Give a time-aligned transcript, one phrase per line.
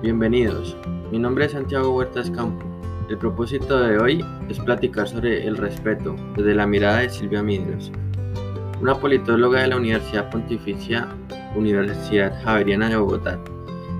[0.00, 0.74] Bienvenidos,
[1.10, 2.64] mi nombre es Santiago Huertas Campo.
[3.10, 7.92] El propósito de hoy es platicar sobre el respeto desde la mirada de Silvia Midros,
[8.80, 11.08] una politóloga de la Universidad Pontificia
[11.54, 13.38] Universidad Javeriana de Bogotá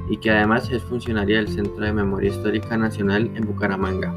[0.08, 4.14] y que además es funcionaria del Centro de Memoria Histórica Nacional en Bucaramanga.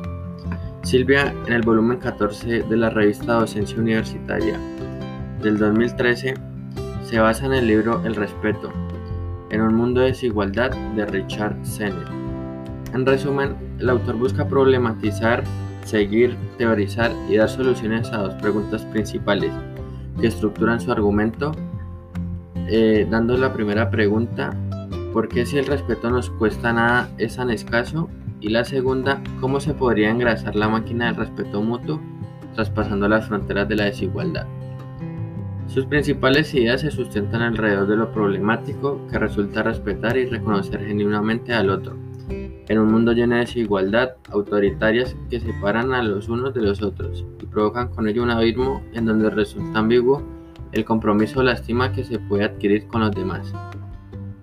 [0.83, 4.59] Silvia, en el volumen 14 de la revista Docencia Universitaria
[5.41, 6.35] del 2013,
[7.03, 8.71] se basa en el libro El respeto,
[9.49, 12.07] en un mundo de desigualdad de Richard Sennett.
[12.93, 15.43] En resumen, el autor busca problematizar,
[15.83, 19.51] seguir, teorizar y dar soluciones a dos preguntas principales
[20.19, 21.51] que estructuran su argumento,
[22.67, 24.55] eh, dando la primera pregunta,
[25.15, 28.09] ¿por qué si el respeto nos cuesta nada es tan escaso?
[28.41, 32.01] Y la segunda, ¿cómo se podría engrasar la máquina del respeto mutuo
[32.53, 34.45] traspasando las fronteras de la desigualdad?
[35.67, 41.53] Sus principales ideas se sustentan alrededor de lo problemático que resulta respetar y reconocer genuinamente
[41.53, 41.95] al otro,
[42.27, 47.25] en un mundo lleno de desigualdad autoritarias que separan a los unos de los otros
[47.41, 50.21] y provocan con ello un abismo en donde resulta ambiguo
[50.73, 53.53] el compromiso o la estima que se puede adquirir con los demás,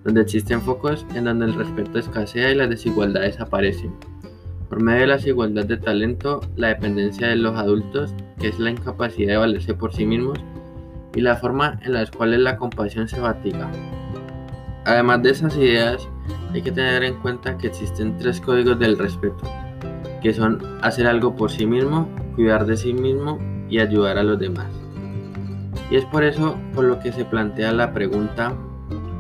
[0.05, 3.95] donde existen focos en donde el respeto escasea y las desigualdades aparecen.
[4.69, 8.71] Por medio de la desigualdad de talento, la dependencia de los adultos, que es la
[8.71, 10.39] incapacidad de valerse por sí mismos,
[11.15, 13.71] y la forma en la cual la compasión se fatiga.
[14.85, 16.09] Además de esas ideas,
[16.53, 19.43] hay que tener en cuenta que existen tres códigos del respeto,
[20.23, 24.39] que son hacer algo por sí mismo, cuidar de sí mismo y ayudar a los
[24.39, 24.67] demás.
[25.91, 28.55] Y es por eso por lo que se plantea la pregunta,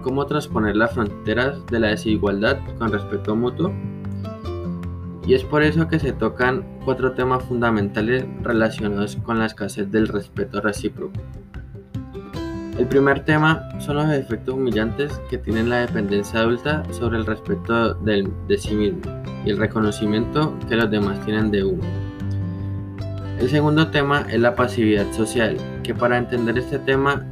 [0.02, 3.72] ¿cómo transponer las fronteras de la desigualdad con respeto mutuo?
[5.26, 10.08] Y es por eso que se tocan cuatro temas fundamentales relacionados con la escasez del
[10.08, 11.12] respeto recíproco.
[12.78, 17.94] El primer tema son los efectos humillantes que tienen la dependencia adulta sobre el respeto
[17.94, 19.00] de sí mismo
[19.44, 21.82] y el reconocimiento que los demás tienen de uno.
[23.38, 27.26] El segundo tema es la pasividad social, que para entender este tema,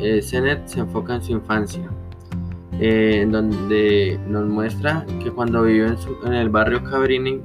[0.00, 1.88] eh, se enfoca en su infancia,
[2.80, 5.86] eh, en donde nos muestra que cuando vivió
[6.24, 7.40] en, el barrio Cabrini,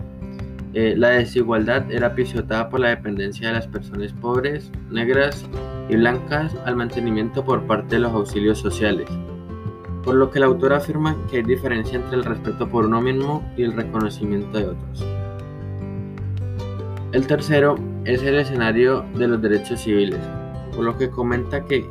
[0.74, 5.46] eh, la desigualdad era pisotada por la dependencia de las personas pobres, negras
[5.88, 9.08] y blancas al mantenimiento por parte de los auxilios sociales,
[10.04, 13.44] por lo que el autor afirma que hay diferencia entre el respeto por uno mismo
[13.56, 15.06] y el reconocimiento de otros.
[17.12, 17.76] El tercero
[18.06, 20.20] es el escenario de los derechos civiles,
[20.76, 21.88] por lo que comenta que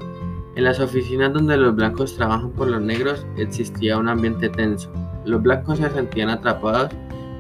[0.58, 4.92] en las oficinas donde los blancos trabajan por los negros existía un ambiente tenso.
[5.24, 6.90] Los blancos se sentían atrapados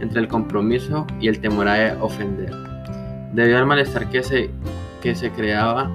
[0.00, 2.54] entre el compromiso y el temor a ofender,
[3.32, 4.50] debido al malestar que se,
[5.02, 5.90] que se creaba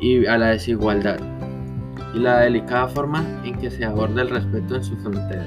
[0.00, 1.20] y a la desigualdad,
[2.12, 5.46] y la delicada forma en que se aborda el respeto en sus fronteras.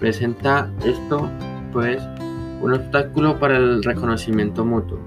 [0.00, 1.30] Presenta esto,
[1.72, 2.02] pues,
[2.60, 4.98] un obstáculo para el reconocimiento mutuo.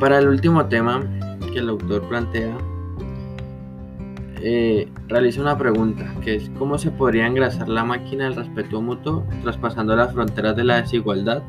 [0.00, 1.04] Para el último tema
[1.50, 2.56] que el autor plantea,
[4.40, 9.24] eh, realiza una pregunta, que es ¿cómo se podría engrasar la máquina del respeto mutuo
[9.42, 11.42] traspasando las fronteras de la desigualdad?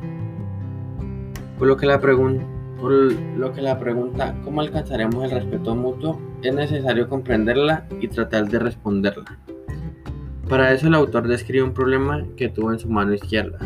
[1.58, 2.44] Por lo que la pregunta
[2.80, 6.18] por lo que la pregunta ¿cómo alcanzaremos el respeto mutuo?
[6.42, 9.38] es necesario comprenderla y tratar de responderla.
[10.48, 13.58] Para eso el autor describe un problema que tuvo en su mano izquierda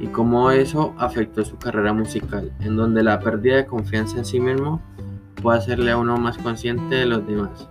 [0.00, 4.40] y cómo eso afectó su carrera musical, en donde la pérdida de confianza en sí
[4.40, 4.82] mismo
[5.44, 7.68] puede hacerle a uno más consciente de los demás.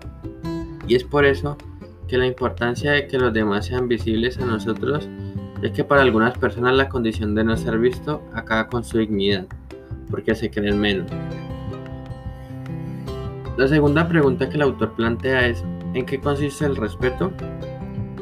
[0.88, 1.58] Y es por eso
[2.08, 5.10] que la importancia de que los demás sean visibles a nosotros
[5.64, 9.48] es que para algunas personas la condición de no ser visto acaba con su dignidad
[10.12, 11.10] porque se creen menos.
[13.58, 15.64] La segunda pregunta que el autor plantea es
[15.96, 17.32] ¿en qué consiste el respeto?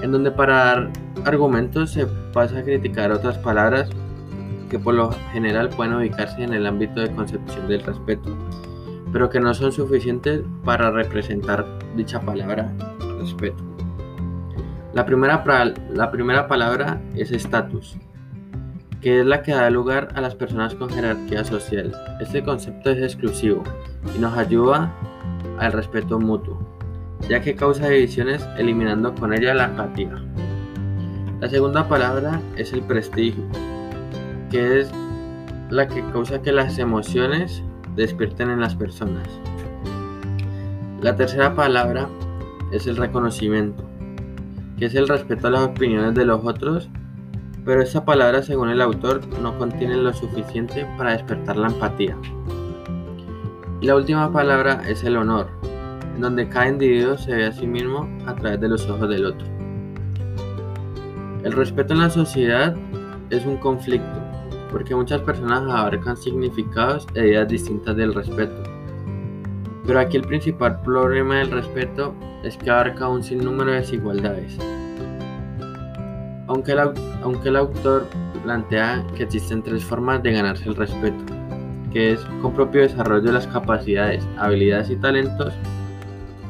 [0.01, 0.91] En donde para dar
[1.25, 3.89] argumentos se pasa a criticar otras palabras
[4.69, 8.37] que por lo general pueden ubicarse en el ámbito de concepción del respeto,
[9.11, 11.65] pero que no son suficientes para representar
[11.95, 12.71] dicha palabra
[13.19, 13.63] respeto.
[14.93, 15.43] La primera,
[15.93, 17.97] la primera palabra es estatus,
[19.01, 21.93] que es la que da lugar a las personas con jerarquía social.
[22.19, 23.63] Este concepto es exclusivo
[24.15, 24.91] y nos ayuda
[25.59, 26.59] al respeto mutuo,
[27.29, 30.21] ya que causa divisiones eliminando con ella la empatía.
[31.39, 33.43] La segunda palabra es el prestigio,
[34.49, 34.91] que es
[35.69, 37.63] la que causa que las emociones
[37.95, 39.27] despierten en las personas.
[41.01, 42.07] La tercera palabra
[42.71, 43.83] es el reconocimiento,
[44.77, 46.89] que es el respeto a las opiniones de los otros,
[47.65, 52.17] pero esta palabra, según el autor, no contiene lo suficiente para despertar la empatía.
[53.81, 55.47] Y la última palabra es el honor,
[56.15, 59.25] en donde cada individuo se ve a sí mismo a través de los ojos del
[59.25, 59.47] otro.
[61.43, 62.75] El respeto en la sociedad
[63.31, 64.20] es un conflicto,
[64.71, 68.63] porque muchas personas abarcan significados e ideas distintas del respeto.
[69.85, 72.13] Pero aquí el principal problema del respeto
[72.43, 74.57] es que abarca un sinnúmero de desigualdades.
[76.47, 76.79] Aunque el,
[77.23, 78.07] aunque el autor
[78.43, 81.23] plantea que existen tres formas de ganarse el respeto,
[81.91, 85.53] que es con propio desarrollo de las capacidades, habilidades y talentos,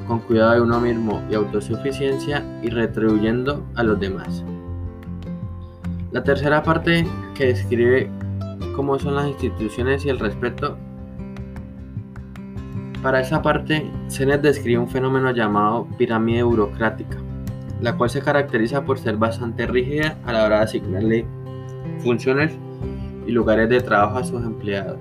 [0.07, 4.43] con cuidado de uno mismo y autosuficiencia y retribuyendo a los demás.
[6.11, 8.09] La tercera parte que describe
[8.75, 10.77] cómo son las instituciones y el respeto.
[13.01, 17.17] Para esa parte, Sennett describe un fenómeno llamado pirámide burocrática,
[17.81, 21.25] la cual se caracteriza por ser bastante rígida a la hora de asignarle
[21.99, 22.51] funciones
[23.25, 24.99] y lugares de trabajo a sus empleados.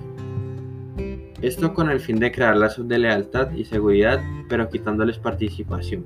[1.42, 6.04] Esto con el fin de crear lazos de lealtad y seguridad, pero quitándoles participación.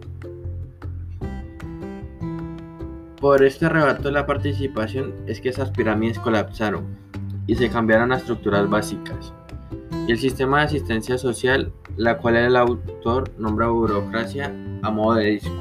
[3.24, 6.84] Por este arrebato de la participación es que esas pirámides colapsaron
[7.46, 9.32] y se cambiaron a estructuras básicas.
[10.06, 15.24] Y el sistema de asistencia social, la cual el autor nombra burocracia a modo de
[15.30, 15.54] disco,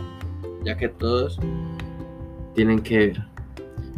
[0.65, 1.39] ya que todos
[2.53, 3.25] tienen que ver.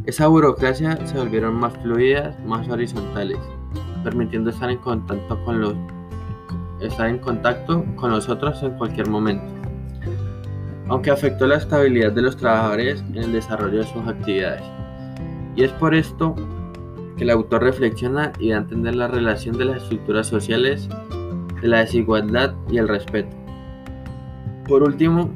[0.05, 3.39] Esa burocracia se volvieron más fluidas, más horizontales,
[4.03, 5.75] permitiendo estar en contacto con los
[6.81, 9.54] estar en contacto con los otros en cualquier momento,
[10.87, 14.63] aunque afectó la estabilidad de los trabajadores en el desarrollo de sus actividades.
[15.55, 16.35] Y es por esto
[17.17, 20.89] que el autor reflexiona y da a entender la relación de las estructuras sociales,
[21.61, 23.35] de la desigualdad y el respeto.
[24.67, 25.29] Por último,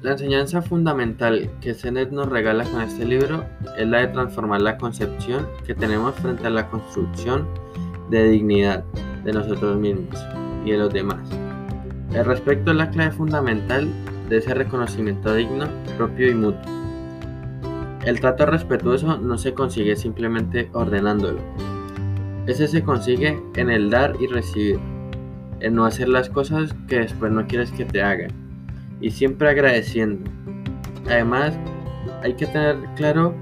[0.00, 3.44] la enseñanza fundamental que Zenet nos regala con este libro
[3.76, 7.48] es la de transformar la concepción que tenemos frente a la construcción
[8.08, 8.84] de dignidad
[9.24, 10.14] de nosotros mismos
[10.64, 11.28] y de los demás.
[12.12, 13.88] El respeto es la clave fundamental
[14.28, 15.66] de ese reconocimiento digno,
[15.96, 16.60] propio y mutuo.
[18.04, 21.40] El trato respetuoso no se consigue simplemente ordenándolo.
[22.46, 24.78] Ese se consigue en el dar y recibir,
[25.60, 28.30] en no hacer las cosas que después no quieres que te hagan
[29.00, 30.30] y siempre agradeciendo.
[31.06, 31.58] Además,
[32.22, 33.34] hay que tener claro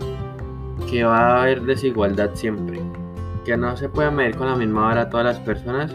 [0.91, 2.81] que va a haber desigualdad siempre,
[3.44, 5.94] que no se puede medir con la misma vara a todas las personas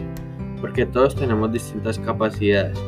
[0.60, 2.78] porque todos tenemos distintas capacidades.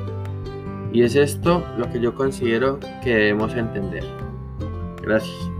[0.94, 4.04] Y es esto lo que yo considero que debemos entender.
[5.02, 5.53] Gracias.